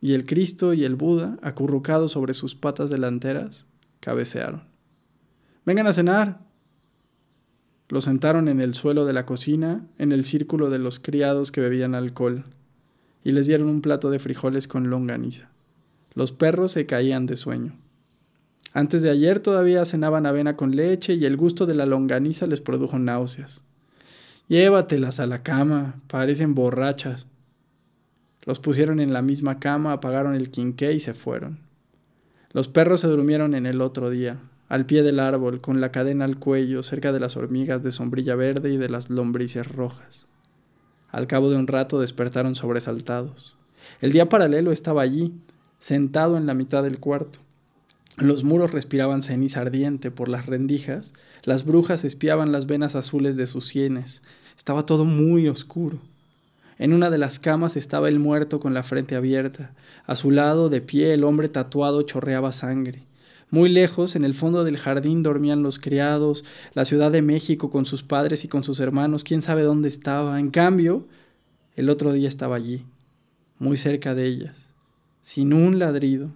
y 0.00 0.14
el 0.14 0.24
Cristo 0.24 0.72
y 0.72 0.84
el 0.84 0.94
Buda, 0.94 1.36
acurrucados 1.42 2.12
sobre 2.12 2.32
sus 2.32 2.54
patas 2.54 2.88
delanteras, 2.88 3.68
cabecearon. 4.00 4.64
Vengan 5.66 5.88
a 5.88 5.92
cenar. 5.92 6.45
Lo 7.88 8.00
sentaron 8.00 8.48
en 8.48 8.60
el 8.60 8.74
suelo 8.74 9.04
de 9.04 9.12
la 9.12 9.26
cocina, 9.26 9.86
en 9.98 10.12
el 10.12 10.24
círculo 10.24 10.70
de 10.70 10.78
los 10.78 10.98
criados 10.98 11.52
que 11.52 11.60
bebían 11.60 11.94
alcohol, 11.94 12.44
y 13.22 13.32
les 13.32 13.46
dieron 13.46 13.68
un 13.68 13.80
plato 13.80 14.10
de 14.10 14.18
frijoles 14.18 14.66
con 14.66 14.90
longaniza. 14.90 15.50
Los 16.14 16.32
perros 16.32 16.72
se 16.72 16.86
caían 16.86 17.26
de 17.26 17.36
sueño. 17.36 17.76
Antes 18.72 19.02
de 19.02 19.10
ayer 19.10 19.40
todavía 19.40 19.84
cenaban 19.84 20.26
avena 20.26 20.56
con 20.56 20.74
leche 20.74 21.14
y 21.14 21.24
el 21.24 21.36
gusto 21.36 21.66
de 21.66 21.74
la 21.74 21.86
longaniza 21.86 22.46
les 22.46 22.60
produjo 22.60 22.98
náuseas. 22.98 23.62
Llévatelas 24.48 25.18
a 25.18 25.26
la 25.26 25.42
cama, 25.42 26.00
parecen 26.08 26.54
borrachas. 26.54 27.26
Los 28.42 28.60
pusieron 28.60 29.00
en 29.00 29.12
la 29.12 29.22
misma 29.22 29.58
cama, 29.58 29.92
apagaron 29.92 30.34
el 30.34 30.50
quinqué 30.50 30.92
y 30.92 31.00
se 31.00 31.14
fueron. 31.14 31.60
Los 32.52 32.68
perros 32.68 33.00
se 33.00 33.08
durmieron 33.08 33.54
en 33.54 33.66
el 33.66 33.80
otro 33.80 34.08
día, 34.08 34.38
al 34.68 34.86
pie 34.86 35.02
del 35.02 35.20
árbol, 35.20 35.60
con 35.60 35.80
la 35.80 35.92
cadena 35.92 36.24
al 36.24 36.38
cuello, 36.38 36.82
cerca 36.82 37.12
de 37.12 37.20
las 37.20 37.36
hormigas 37.36 37.82
de 37.82 37.92
sombrilla 37.92 38.34
verde 38.34 38.72
y 38.72 38.76
de 38.76 38.88
las 38.88 39.10
lombrices 39.10 39.66
rojas. 39.66 40.26
Al 41.10 41.26
cabo 41.26 41.50
de 41.50 41.56
un 41.56 41.66
rato 41.66 42.00
despertaron 42.00 42.54
sobresaltados. 42.54 43.56
El 44.00 44.12
día 44.12 44.28
paralelo 44.28 44.72
estaba 44.72 45.02
allí, 45.02 45.32
sentado 45.78 46.36
en 46.36 46.46
la 46.46 46.54
mitad 46.54 46.82
del 46.82 46.98
cuarto. 46.98 47.38
Los 48.16 48.44
muros 48.44 48.72
respiraban 48.72 49.22
ceniza 49.22 49.60
ardiente 49.60 50.10
por 50.10 50.28
las 50.28 50.46
rendijas, 50.46 51.12
las 51.44 51.64
brujas 51.64 52.04
espiaban 52.04 52.50
las 52.50 52.66
venas 52.66 52.96
azules 52.96 53.36
de 53.36 53.46
sus 53.46 53.66
sienes, 53.66 54.22
estaba 54.56 54.86
todo 54.86 55.04
muy 55.04 55.48
oscuro. 55.48 55.98
En 56.78 56.92
una 56.92 57.10
de 57.10 57.18
las 57.18 57.38
camas 57.38 57.76
estaba 57.76 58.08
el 58.08 58.18
muerto 58.18 58.58
con 58.58 58.74
la 58.74 58.82
frente 58.82 59.16
abierta, 59.16 59.72
a 60.06 60.14
su 60.14 60.30
lado, 60.30 60.68
de 60.68 60.80
pie, 60.80 61.14
el 61.14 61.24
hombre 61.24 61.48
tatuado 61.48 62.02
chorreaba 62.02 62.52
sangre. 62.52 63.04
Muy 63.50 63.68
lejos, 63.68 64.16
en 64.16 64.24
el 64.24 64.34
fondo 64.34 64.64
del 64.64 64.76
jardín, 64.76 65.22
dormían 65.22 65.62
los 65.62 65.78
criados, 65.78 66.44
la 66.74 66.84
Ciudad 66.84 67.12
de 67.12 67.22
México 67.22 67.70
con 67.70 67.84
sus 67.84 68.02
padres 68.02 68.44
y 68.44 68.48
con 68.48 68.64
sus 68.64 68.80
hermanos, 68.80 69.22
quién 69.22 69.42
sabe 69.42 69.62
dónde 69.62 69.88
estaba. 69.88 70.40
En 70.40 70.50
cambio, 70.50 71.06
el 71.76 71.88
otro 71.88 72.12
día 72.12 72.28
estaba 72.28 72.56
allí, 72.56 72.84
muy 73.58 73.76
cerca 73.76 74.14
de 74.14 74.26
ellas, 74.26 74.66
sin 75.20 75.52
un 75.52 75.78
ladrido, 75.78 76.30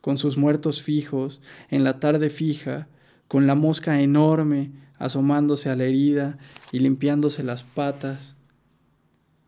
con 0.00 0.18
sus 0.18 0.36
muertos 0.36 0.82
fijos, 0.82 1.40
en 1.70 1.84
la 1.84 2.00
tarde 2.00 2.28
fija, 2.28 2.88
con 3.28 3.46
la 3.46 3.54
mosca 3.54 4.02
enorme 4.02 4.72
asomándose 5.02 5.68
a 5.68 5.74
la 5.74 5.82
herida 5.82 6.38
y 6.70 6.78
limpiándose 6.78 7.42
las 7.42 7.64
patas. 7.64 8.36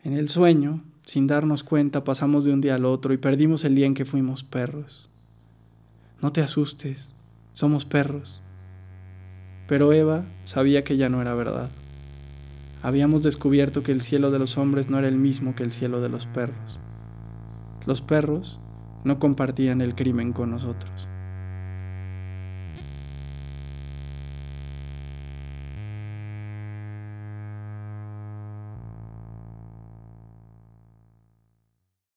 En 0.02 0.14
el 0.14 0.28
sueño, 0.28 0.82
sin 1.06 1.28
darnos 1.28 1.62
cuenta, 1.62 2.02
pasamos 2.02 2.44
de 2.44 2.52
un 2.52 2.60
día 2.60 2.74
al 2.74 2.84
otro 2.84 3.14
y 3.14 3.18
perdimos 3.18 3.64
el 3.64 3.76
día 3.76 3.86
en 3.86 3.94
que 3.94 4.04
fuimos 4.04 4.42
perros. 4.42 5.08
No 6.24 6.32
te 6.32 6.40
asustes, 6.40 7.14
somos 7.52 7.84
perros. 7.84 8.40
Pero 9.68 9.92
Eva 9.92 10.24
sabía 10.44 10.82
que 10.82 10.96
ya 10.96 11.10
no 11.10 11.20
era 11.20 11.34
verdad. 11.34 11.68
Habíamos 12.82 13.22
descubierto 13.22 13.82
que 13.82 13.92
el 13.92 14.00
cielo 14.00 14.30
de 14.30 14.38
los 14.38 14.56
hombres 14.56 14.88
no 14.88 14.98
era 14.98 15.06
el 15.06 15.18
mismo 15.18 15.54
que 15.54 15.64
el 15.64 15.70
cielo 15.70 16.00
de 16.00 16.08
los 16.08 16.24
perros. 16.24 16.80
Los 17.84 18.00
perros 18.00 18.58
no 19.04 19.18
compartían 19.18 19.82
el 19.82 19.94
crimen 19.94 20.32
con 20.32 20.50
nosotros. 20.50 21.08